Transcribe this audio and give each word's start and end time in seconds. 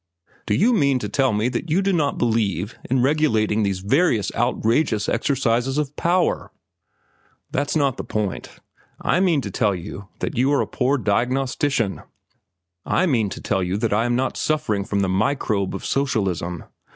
"Do 0.47 0.55
you 0.55 0.73
mean 0.73 0.97
to 0.97 1.07
tell 1.07 1.31
me 1.31 1.47
that 1.49 1.69
you 1.69 1.83
do 1.83 1.93
not 1.93 2.17
believe 2.17 2.73
in 2.89 3.03
regulating 3.03 3.61
these 3.61 3.81
various 3.81 4.33
outrageous 4.33 5.07
exercises 5.07 5.77
of 5.77 5.95
power?" 5.95 6.51
"That's 7.51 7.75
not 7.75 7.97
the 7.97 8.03
point. 8.03 8.49
I 8.99 9.19
mean 9.19 9.41
to 9.41 9.51
tell 9.51 9.75
you 9.75 10.07
that 10.17 10.35
you 10.35 10.51
are 10.53 10.61
a 10.61 10.65
poor 10.65 10.97
diagnostician. 10.97 12.01
I 12.83 13.05
mean 13.05 13.29
to 13.29 13.41
tell 13.41 13.61
you 13.61 13.77
that 13.77 13.93
I 13.93 14.05
am 14.05 14.15
not 14.15 14.37
suffering 14.37 14.85
from 14.85 15.01
the 15.01 15.07
microbe 15.07 15.75
of 15.75 15.85
socialism. 15.85 16.63